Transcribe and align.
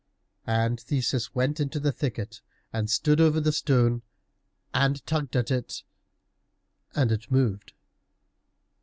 And 0.47 0.79
Theseus 0.79 1.35
went 1.35 1.59
into 1.59 1.79
the 1.79 1.91
thicket 1.91 2.41
and 2.73 2.89
stood 2.89 3.21
over 3.21 3.39
the 3.39 3.51
stone 3.51 4.01
and 4.73 5.05
tugged 5.05 5.35
at 5.35 5.51
it, 5.51 5.83
and 6.95 7.11
it 7.11 7.31
moved. 7.31 7.73